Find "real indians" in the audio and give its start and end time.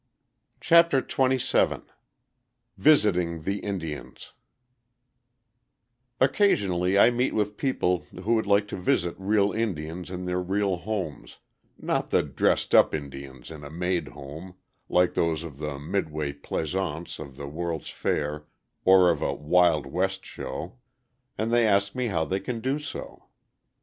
9.19-10.09